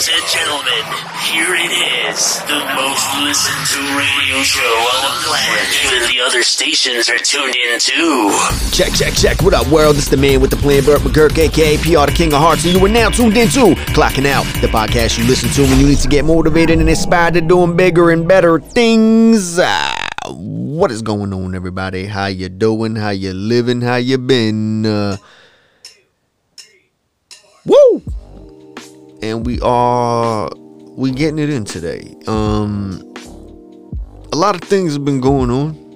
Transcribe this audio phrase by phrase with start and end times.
[0.00, 0.84] Ladies and gentlemen,
[1.28, 5.68] here it is, the most listened to radio show on the planet.
[5.84, 8.34] Even the other stations are tuned in too.
[8.72, 9.42] Check, check, check.
[9.42, 9.96] What up, world?
[9.96, 12.74] It's the man with the plan, Burt McGurk, aka PR, the King of Hearts, and
[12.74, 15.98] you are now tuned into Clocking Out, the podcast you listen to when you need
[15.98, 19.58] to get motivated and inspired to doing bigger and better things.
[19.60, 19.94] Ah,
[20.30, 22.06] what is going on, everybody?
[22.06, 22.96] How you doing?
[22.96, 23.82] How you living?
[23.82, 24.86] How you been?
[24.86, 25.18] Uh,
[27.66, 28.02] woo!
[29.22, 30.50] And we are
[30.96, 32.14] we getting it in today.
[32.26, 33.02] Um,
[34.32, 35.90] a lot of things have been going on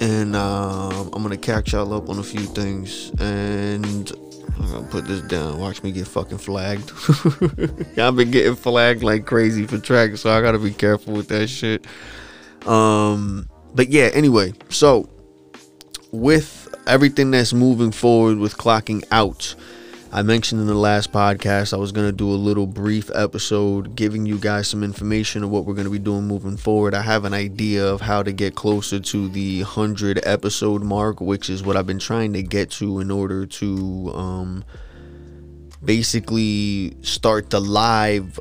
[0.00, 4.10] and um, I'm gonna catch y'all up on a few things, and
[4.58, 5.58] I'm gonna put this down.
[5.58, 6.90] Watch me get fucking flagged.
[7.98, 11.48] I've been getting flagged like crazy for tracks, so I gotta be careful with that
[11.48, 11.86] shit.
[12.66, 15.08] Um, but yeah, anyway, so
[16.12, 19.54] with everything that's moving forward with clocking out.
[20.16, 23.94] I mentioned in the last podcast I was going to do a little brief episode
[23.94, 26.94] giving you guys some information of what we're going to be doing moving forward.
[26.94, 31.50] I have an idea of how to get closer to the 100 episode mark, which
[31.50, 34.64] is what I've been trying to get to in order to um,
[35.84, 38.40] basically start the live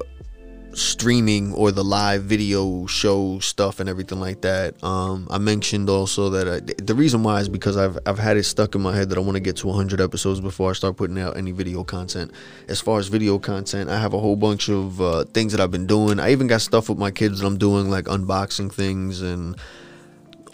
[0.76, 4.82] streaming or the live video show stuff and everything like that.
[4.84, 8.44] Um, I mentioned also that I, the reason why is because I've I've had it
[8.44, 10.98] stuck in my head that I want to get to 100 episodes before I start
[10.98, 12.32] putting out any video content.
[12.68, 15.72] As far as video content, I have a whole bunch of uh, things that I've
[15.72, 16.20] been doing.
[16.20, 19.56] I even got stuff with my kids that I'm doing, like unboxing things and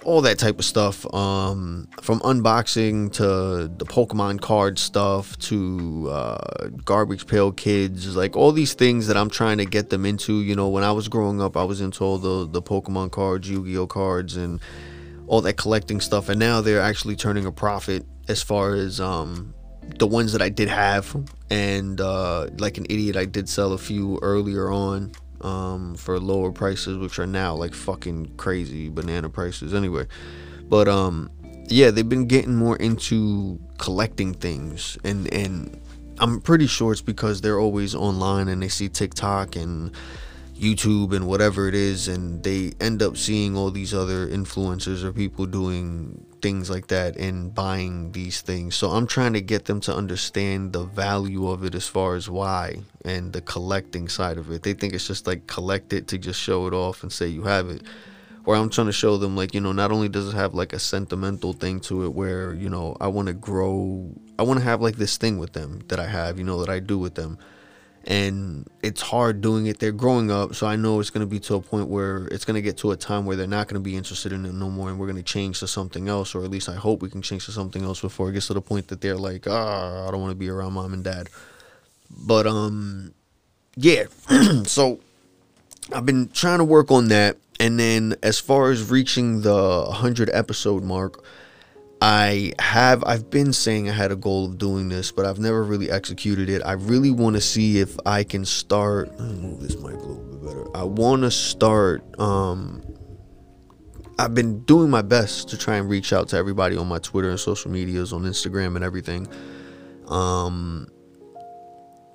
[0.03, 3.23] all that type of stuff um, from unboxing to
[3.67, 9.29] the pokemon card stuff to uh, garbage pail kids like all these things that i'm
[9.29, 10.41] trying to get them into.
[10.41, 13.49] You know when i was growing up i was into all the, the pokemon cards
[13.49, 14.59] yu-gi-oh cards and
[15.27, 19.53] all that collecting stuff and now they're actually turning a profit as far as um,
[19.99, 21.15] the ones that i did have
[21.49, 25.11] and uh, like an idiot i did sell a few earlier on
[25.41, 30.07] um, for lower prices, which are now like fucking crazy banana prices anyway.
[30.69, 31.29] But um,
[31.67, 35.79] yeah, they've been getting more into collecting things, and and
[36.19, 39.91] I'm pretty sure it's because they're always online and they see TikTok and
[40.55, 45.11] YouTube and whatever it is, and they end up seeing all these other influencers or
[45.11, 48.75] people doing things like that and buying these things.
[48.75, 52.29] So I'm trying to get them to understand the value of it as far as
[52.29, 54.63] why and the collecting side of it.
[54.63, 57.43] They think it's just like collect it to just show it off and say you
[57.43, 57.83] have it.
[58.43, 60.73] Or I'm trying to show them like, you know, not only does it have like
[60.73, 64.09] a sentimental thing to it where, you know, I want to grow,
[64.39, 66.69] I want to have like this thing with them that I have, you know, that
[66.69, 67.37] I do with them
[68.05, 69.79] and it's hard doing it.
[69.79, 72.45] They're growing up, so I know it's going to be to a point where it's
[72.45, 74.53] going to get to a time where they're not going to be interested in it
[74.53, 77.01] no more, and we're going to change to something else, or at least I hope
[77.01, 79.45] we can change to something else before it gets to the point that they're like,
[79.47, 81.29] ah, I don't want to be around mom and dad.
[82.09, 83.13] But um,
[83.75, 84.05] yeah.
[84.63, 84.99] so
[85.93, 90.29] I've been trying to work on that, and then as far as reaching the 100
[90.33, 91.23] episode mark
[92.01, 95.63] I have I've been saying I had a goal of doing this, but I've never
[95.63, 96.63] really executed it.
[96.65, 100.43] I really want to see if I can start move this mic a little bit
[100.43, 100.77] better.
[100.77, 102.81] I want to start um
[104.17, 107.29] I've been doing my best to try and reach out to everybody on my Twitter
[107.29, 109.27] and social medias, on Instagram and everything.
[110.07, 110.87] Um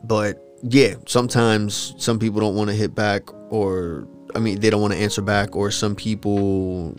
[0.03, 3.23] but yeah, sometimes some people don't want to hit back
[3.53, 6.97] or I mean, they don't want to answer back or some people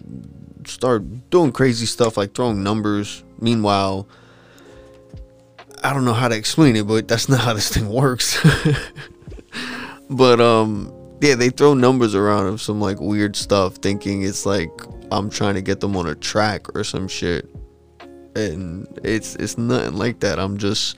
[0.67, 3.23] start doing crazy stuff like throwing numbers.
[3.39, 4.07] Meanwhile,
[5.83, 8.37] I don't know how to explain it, but that's not how this thing works.
[10.09, 14.69] but um yeah, they throw numbers around of some like weird stuff thinking it's like
[15.11, 17.49] I'm trying to get them on a track or some shit.
[18.35, 20.39] And it's it's nothing like that.
[20.39, 20.95] I'm just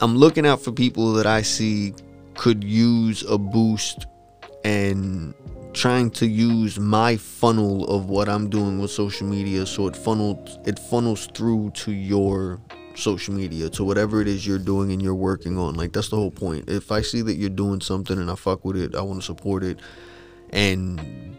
[0.00, 1.94] I'm looking out for people that I see
[2.34, 4.06] could use a boost
[4.64, 5.34] and
[5.72, 10.58] trying to use my funnel of what I'm doing with social media so it funnels
[10.66, 12.60] it funnels through to your
[12.94, 15.74] social media to whatever it is you're doing and you're working on.
[15.74, 16.68] Like that's the whole point.
[16.68, 19.26] If I see that you're doing something and I fuck with it I want to
[19.26, 19.80] support it
[20.50, 21.36] and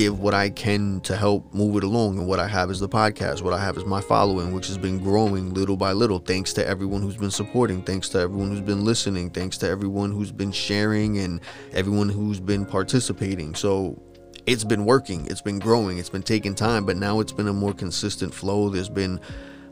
[0.00, 2.16] give what I can to help move it along.
[2.16, 3.42] And what I have is the podcast.
[3.42, 6.18] What I have is my following, which has been growing little by little.
[6.18, 7.82] Thanks to everyone who's been supporting.
[7.82, 9.28] Thanks to everyone who's been listening.
[9.28, 11.38] Thanks to everyone who's been sharing and
[11.74, 13.54] everyone who's been participating.
[13.54, 14.00] So
[14.46, 15.26] it's been working.
[15.26, 15.98] It's been growing.
[15.98, 18.70] It's been taking time, but now it's been a more consistent flow.
[18.70, 19.20] There's been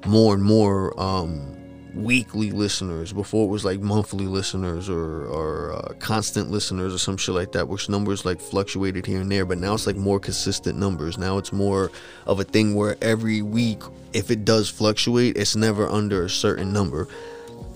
[0.05, 1.57] more and more um,
[1.99, 7.17] weekly listeners before it was like monthly listeners or or uh, constant listeners or some
[7.17, 10.21] shit like that which numbers like fluctuated here and there but now it's like more
[10.21, 11.91] consistent numbers now it's more
[12.27, 16.73] of a thing where every week if it does fluctuate it's never under a certain
[16.73, 17.09] number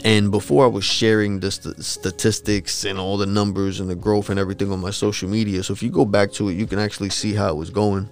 [0.04, 4.30] And before I was sharing the st- statistics and all the numbers and the growth
[4.30, 5.62] and everything on my social media.
[5.62, 8.08] So if you go back to it, you can actually see how it was going.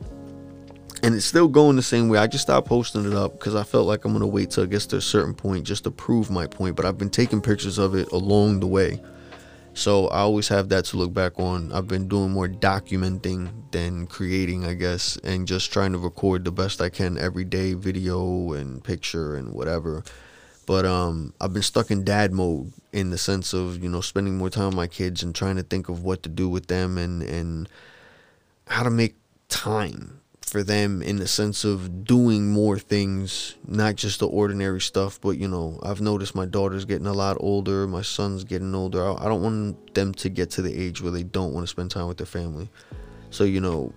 [1.02, 2.18] And it's still going the same way.
[2.18, 4.70] I just stopped posting it up because I felt like I'm to wait till it
[4.70, 6.76] gets to a certain point just to prove my point.
[6.76, 9.00] But I've been taking pictures of it along the way.
[9.72, 11.72] So I always have that to look back on.
[11.72, 16.52] I've been doing more documenting than creating, I guess, and just trying to record the
[16.52, 20.02] best I can every day, video and picture and whatever.
[20.66, 24.36] But um, I've been stuck in dad mode in the sense of you know spending
[24.36, 26.98] more time with my kids and trying to think of what to do with them
[26.98, 27.68] and and
[28.66, 29.16] how to make
[29.48, 30.19] time
[30.50, 35.38] for them in the sense of doing more things, not just the ordinary stuff, but
[35.38, 39.14] you know, I've noticed my daughter's getting a lot older, my son's getting older.
[39.18, 41.90] I don't want them to get to the age where they don't want to spend
[41.90, 42.68] time with their family.
[43.30, 43.92] So, you know,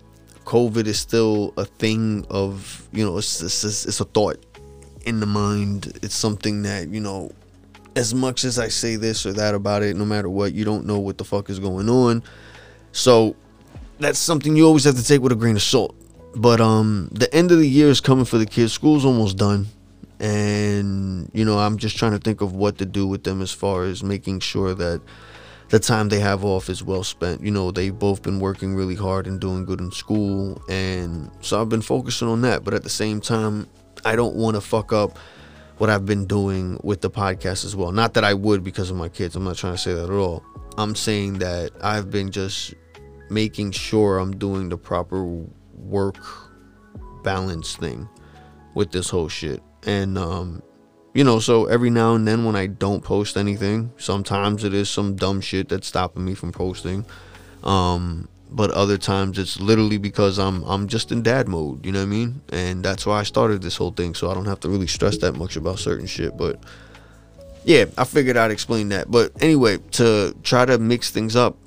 [0.46, 4.46] COVID is still a thing of, you know, it's, it's, it's a thought
[5.06, 5.98] in the mind.
[6.04, 7.32] It's something that, you know,
[7.96, 10.86] as much as I say this or that about it, no matter what, you don't
[10.86, 12.22] know what the fuck is going on.
[12.92, 13.36] So,
[14.00, 15.96] that's something you always have to take with a grain of salt
[16.36, 18.74] but um, the end of the year is coming for the kids.
[18.74, 19.68] School's almost done,
[20.20, 23.52] and you know I'm just trying to think of what to do with them as
[23.52, 25.02] far as making sure that
[25.70, 27.42] the time they have off is well spent.
[27.42, 31.62] You know they've both been working really hard and doing good in school, and so
[31.62, 32.64] I've been focusing on that.
[32.64, 33.68] But at the same time,
[34.06, 35.18] I don't want to fuck up
[35.78, 37.92] what I've been doing with the podcast as well.
[37.92, 39.36] Not that I would because of my kids.
[39.36, 40.44] I'm not trying to say that at all.
[40.78, 42.74] I'm saying that I've been just
[43.30, 45.46] making sure I'm doing the proper
[45.84, 46.18] work
[47.24, 48.08] balance thing
[48.74, 49.62] with this whole shit.
[49.86, 50.62] And um
[51.14, 54.90] you know, so every now and then when I don't post anything, sometimes it is
[54.90, 57.06] some dumb shit that's stopping me from posting.
[57.64, 62.00] Um but other times it's literally because I'm I'm just in dad mode, you know
[62.00, 62.42] what I mean?
[62.50, 65.18] And that's why I started this whole thing so I don't have to really stress
[65.20, 66.60] that much about certain shit, but
[67.66, 69.10] yeah, I figured I'd explain that.
[69.10, 71.58] But anyway, to try to mix things up,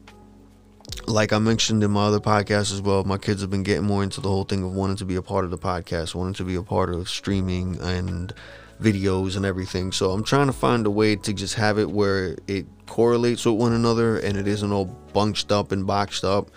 [1.06, 4.02] like I mentioned in my other podcast as well, my kids have been getting more
[4.02, 6.44] into the whole thing of wanting to be a part of the podcast, wanting to
[6.44, 8.32] be a part of streaming and
[8.80, 9.92] videos and everything.
[9.92, 13.56] So I'm trying to find a way to just have it where it correlates with
[13.56, 16.50] one another and it isn't all bunched up and boxed up.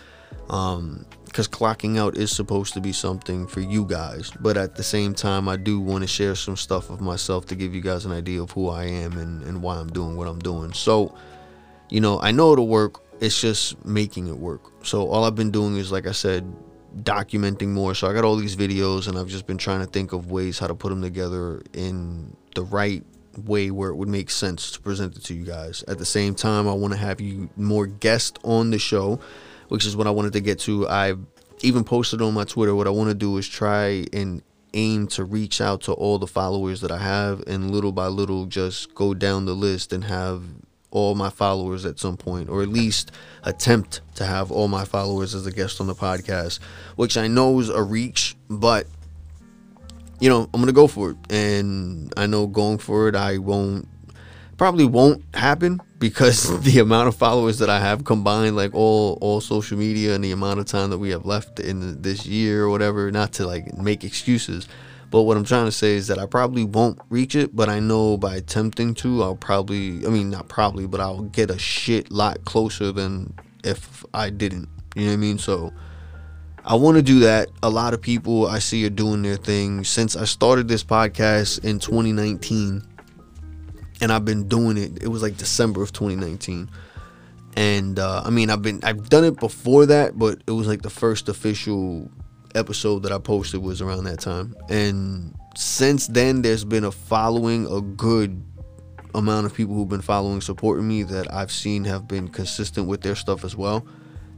[0.48, 4.82] Um, because clocking out is supposed to be something for you guys, but at the
[4.82, 8.04] same time, I do want to share some stuff of myself to give you guys
[8.04, 10.72] an idea of who I am and, and why I'm doing what I'm doing.
[10.72, 11.14] So,
[11.88, 14.72] you know, I know it'll work it's just making it work.
[14.84, 16.50] So all I've been doing is, like I said,
[17.02, 17.94] documenting more.
[17.94, 20.58] So I got all these videos, and I've just been trying to think of ways
[20.58, 23.04] how to put them together in the right
[23.44, 25.84] way where it would make sense to present it to you guys.
[25.86, 29.20] At the same time, I want to have you more guests on the show,
[29.68, 30.88] which is what I wanted to get to.
[30.88, 31.14] I
[31.62, 32.74] even posted on my Twitter.
[32.74, 36.26] What I want to do is try and aim to reach out to all the
[36.26, 40.42] followers that I have, and little by little, just go down the list and have
[40.90, 45.34] all my followers at some point, or at least attempt to have all my followers
[45.34, 46.58] as a guest on the podcast,
[46.96, 48.86] which I know is a reach, but
[50.20, 51.16] you know, I'm gonna go for it.
[51.30, 53.88] And I know going for it, I won't
[54.58, 59.40] probably won't happen because the amount of followers that I have combined, like all all
[59.40, 62.70] social media and the amount of time that we have left in this year or
[62.70, 64.68] whatever, not to like make excuses
[65.10, 67.80] but what I'm trying to say is that I probably won't reach it, but I
[67.80, 72.12] know by attempting to, I'll probably, I mean, not probably, but I'll get a shit
[72.12, 73.34] lot closer than
[73.64, 74.68] if I didn't.
[74.94, 75.38] You know what I mean?
[75.38, 75.72] So
[76.64, 77.48] I want to do that.
[77.64, 81.64] A lot of people I see are doing their thing since I started this podcast
[81.64, 82.86] in 2019,
[84.00, 85.02] and I've been doing it.
[85.02, 86.70] It was like December of 2019
[87.56, 90.82] and uh, I mean I've been I've done it before that, but it was like
[90.82, 92.08] the first official
[92.54, 94.54] episode that I posted was around that time.
[94.68, 98.42] And since then, there's been a following, a good
[99.14, 103.02] amount of people who've been following, supporting me that I've seen have been consistent with
[103.02, 103.86] their stuff as well.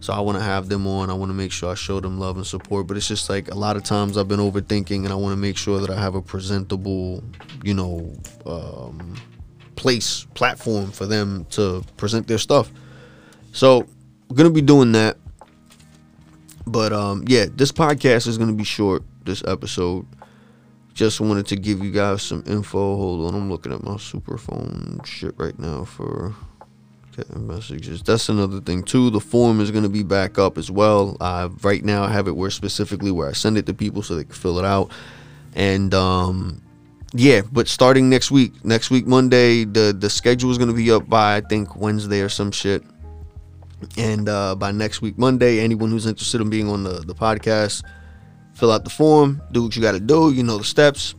[0.00, 1.11] So I want to have them on.
[1.11, 2.88] I want to make sure I show them love and support.
[2.88, 5.37] But it's just like a lot of times I've been overthinking, and I want to
[5.37, 7.23] make sure that I have a presentable,
[7.62, 8.12] you know,
[8.45, 9.14] um,
[9.76, 12.73] place, platform for them to present their stuff.
[13.52, 13.87] So
[14.28, 15.19] we're gonna be doing that.
[16.66, 19.02] But um, yeah, this podcast is gonna be short.
[19.25, 20.07] This episode.
[20.95, 22.97] Just wanted to give you guys some info.
[22.97, 26.35] Hold on, I'm looking at my Superphone shit right now for
[27.16, 28.02] getting messages.
[28.02, 29.11] That's another thing too.
[29.11, 31.16] The form is gonna be back up as well.
[31.21, 34.16] Uh, right now I have it where specifically where I send it to people so
[34.16, 34.90] they can fill it out.
[35.54, 36.62] And um,
[37.14, 41.09] yeah, but starting next week, next week Monday, the the schedule is gonna be up
[41.09, 42.83] by I think Wednesday or some shit.
[43.96, 47.82] And uh, by next week, Monday, anyone who's interested in being on the, the podcast,
[48.54, 50.32] fill out the form, do what you got to do.
[50.32, 51.14] You know the steps.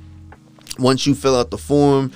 [0.78, 2.12] Once you fill out the form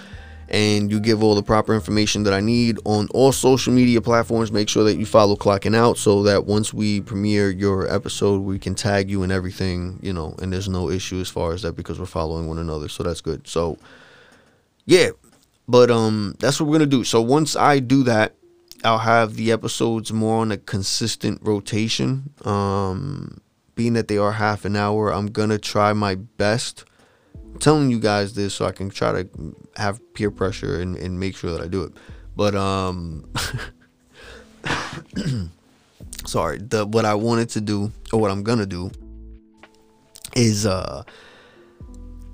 [0.49, 4.51] and you give all the proper information that I need on all social media platforms.
[4.51, 8.59] Make sure that you follow Clocking Out so that once we premiere your episode, we
[8.59, 11.73] can tag you and everything, you know, and there's no issue as far as that
[11.73, 12.89] because we're following one another.
[12.89, 13.47] So that's good.
[13.47, 13.79] So,
[14.87, 15.11] yeah,
[15.69, 17.05] but um, that's what we're gonna do.
[17.05, 18.35] So once I do that,
[18.85, 22.33] I'll have the episodes more on a consistent rotation.
[22.45, 23.41] Um,
[23.75, 26.85] being that they are half an hour, I'm gonna try my best
[27.59, 29.29] I'm telling you guys this so I can try to
[29.77, 31.93] have peer pressure and, and make sure that I do it.
[32.37, 33.29] But um
[36.25, 38.93] sorry, the what I wanted to do or what I'm gonna do
[40.37, 41.03] is uh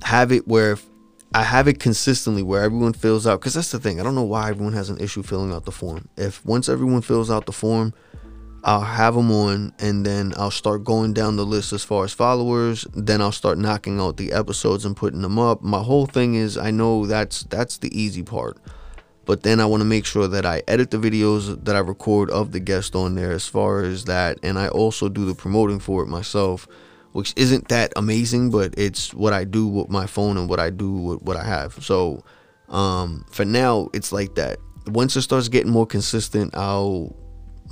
[0.02, 0.76] have it where
[1.34, 3.98] I have it consistently where everyone fills out because that's the thing.
[3.98, 6.08] I don't know why everyone has an issue filling out the form.
[6.16, 7.92] If once everyone fills out the form,
[8.62, 12.12] I'll have them on and then I'll start going down the list as far as
[12.12, 12.86] followers.
[12.94, 15.60] Then I'll start knocking out the episodes and putting them up.
[15.60, 18.56] My whole thing is I know that's that's the easy part.
[19.24, 22.30] But then I want to make sure that I edit the videos that I record
[22.30, 25.80] of the guest on there as far as that and I also do the promoting
[25.80, 26.68] for it myself,
[27.14, 30.70] which isn't that amazing, but it's what I do with my phone and what I
[30.70, 31.72] do with what I have.
[31.82, 32.24] So
[32.68, 34.58] um for now it's like that.
[34.88, 37.14] Once it starts getting more consistent, I'll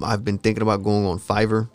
[0.00, 1.68] I've been thinking about going on Fiverr,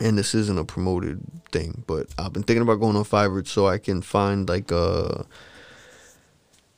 [0.00, 1.20] and this isn't a promoted
[1.52, 5.26] thing, but I've been thinking about going on Fiverr so I can find like a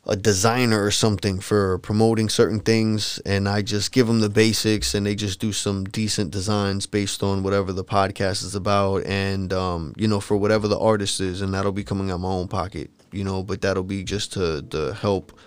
[0.07, 4.95] a designer or something for promoting certain things, and I just give them the basics,
[4.95, 9.53] and they just do some decent designs based on whatever the podcast is about, and
[9.53, 12.49] um, you know, for whatever the artist is, and that'll be coming out my own
[12.49, 15.39] pocket, you know, but that'll be just to to help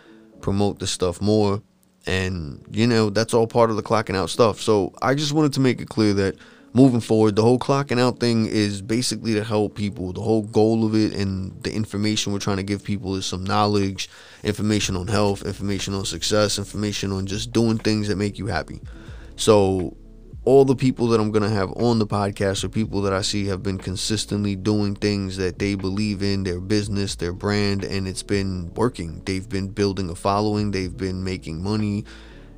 [0.41, 1.61] promote the stuff more
[2.05, 4.59] and you know that's all part of the clocking out stuff.
[4.59, 6.35] So i just wanted to make it clear that
[6.73, 10.85] moving forward the whole clocking out thing is basically to help people the whole goal
[10.85, 14.09] of it and the information we're trying to give people is some knowledge
[14.43, 18.81] information on health information on success information on just doing things that make you happy
[19.35, 19.95] so
[20.45, 23.21] all the people that I'm going to have on the podcast are people that I
[23.21, 28.07] see have been consistently doing things that they believe in, their business, their brand, and
[28.07, 29.21] it's been working.
[29.25, 32.03] They've been building a following, they've been making money.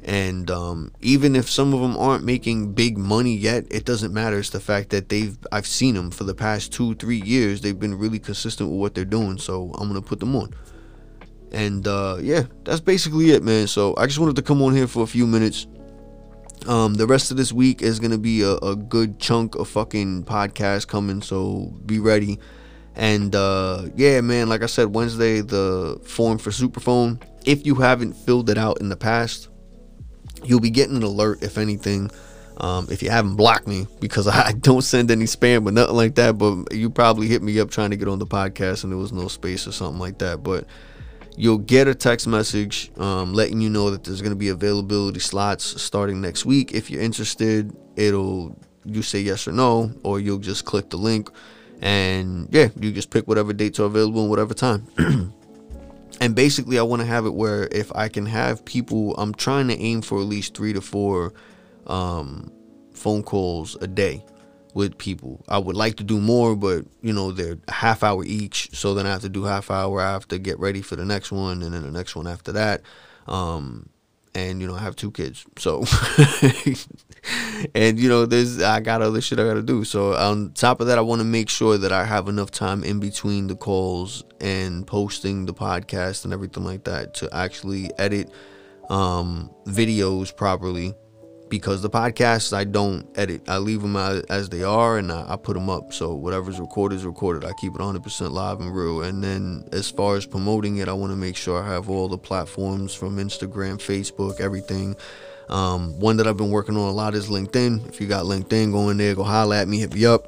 [0.05, 4.37] And um, even if some of them aren't making big money yet, it doesn't matter.
[4.37, 7.61] It's the fact that they've, I've seen them for the past two, three years.
[7.61, 9.39] They've been really consistent with what they're doing.
[9.39, 10.53] So I'm to put them on.
[11.51, 13.65] And uh, yeah, that's basically it, man.
[13.65, 15.65] So I just wanted to come on here for a few minutes
[16.67, 20.23] um, the rest of this week is gonna be a, a good chunk of fucking
[20.23, 22.39] podcast coming, so be ready.
[22.95, 27.21] And uh, yeah, man, like I said, Wednesday the form for Superphone.
[27.45, 29.49] If you haven't filled it out in the past,
[30.45, 32.11] you'll be getting an alert if anything.
[32.57, 36.15] Um, if you haven't blocked me because I don't send any spam or nothing like
[36.15, 38.97] that, but you probably hit me up trying to get on the podcast and there
[38.97, 40.41] was no space or something like that.
[40.41, 40.65] But
[41.37, 45.19] you'll get a text message um, letting you know that there's going to be availability
[45.19, 50.39] slots starting next week if you're interested it'll you say yes or no or you'll
[50.39, 51.29] just click the link
[51.81, 54.87] and yeah you just pick whatever dates are available and whatever time
[56.25, 59.67] and basically i want to have it where if i can have people i'm trying
[59.67, 61.33] to aim for at least three to four
[61.87, 62.51] um,
[62.93, 64.23] phone calls a day
[64.75, 65.43] with people.
[65.47, 68.69] I would like to do more, but you know they're half hour each.
[68.73, 70.01] So then I have to do half hour.
[70.01, 72.51] I have to get ready for the next one, and then the next one after
[72.51, 72.81] that.
[73.27, 73.89] Um,
[74.35, 75.83] and you know I have two kids, so
[77.75, 79.83] and you know there's I got other shit I got to do.
[79.83, 82.83] So on top of that, I want to make sure that I have enough time
[82.83, 88.29] in between the calls and posting the podcast and everything like that to actually edit
[88.89, 90.93] um, videos properly
[91.55, 93.47] because the podcasts I don't edit.
[93.47, 95.93] I leave them as they are and I, I put them up.
[95.93, 97.45] So whatever's recorded is recorded.
[97.45, 99.03] I keep it 100% live and real.
[99.03, 102.07] And then as far as promoting it, I want to make sure I have all
[102.07, 104.95] the platforms from Instagram, Facebook, everything.
[105.49, 107.87] Um, one that I've been working on a lot is LinkedIn.
[107.87, 110.27] If you got LinkedIn, go in there, go holla at me, hit me up.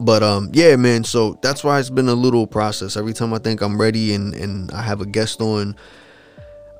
[0.00, 1.04] But um, yeah, man.
[1.04, 2.96] So that's why it's been a little process.
[2.96, 5.76] Every time I think I'm ready and and I have a guest on,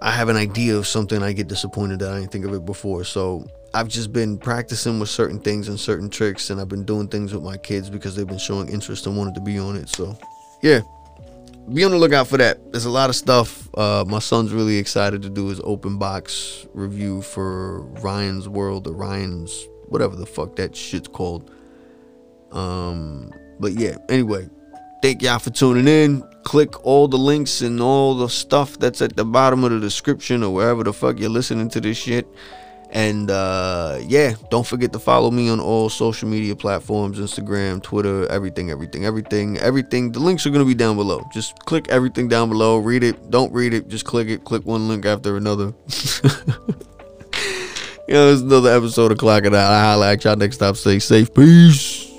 [0.03, 2.65] I have an idea of something, I get disappointed that I didn't think of it
[2.65, 3.05] before.
[3.05, 7.09] So I've just been practicing with certain things and certain tricks, and I've been doing
[7.09, 9.89] things with my kids because they've been showing interest and wanted to be on it.
[9.89, 10.17] So,
[10.63, 10.81] yeah,
[11.73, 12.73] be on the lookout for that.
[12.73, 13.69] There's a lot of stuff.
[13.75, 18.93] Uh, my son's really excited to do his open box review for Ryan's World or
[18.93, 21.51] Ryan's whatever the fuck that shit's called.
[22.53, 24.49] Um, but yeah, anyway,
[25.03, 29.17] thank y'all for tuning in click all the links and all the stuff that's at
[29.17, 32.27] the bottom of the description or wherever the fuck you're listening to this shit.
[32.93, 38.27] And uh, yeah, don't forget to follow me on all social media platforms Instagram, Twitter,
[38.27, 40.11] everything, everything, everything, everything.
[40.11, 41.23] The links are going to be down below.
[41.33, 42.79] Just click everything down below.
[42.79, 43.31] Read it.
[43.31, 43.87] Don't read it.
[43.87, 44.45] Just click it.
[44.45, 45.67] Click one link after another.
[46.27, 49.73] you know, it's another episode of Clock It Out.
[49.73, 50.75] I'll holla at y'all next time.
[50.75, 51.33] Stay safe.
[51.33, 52.10] Peace.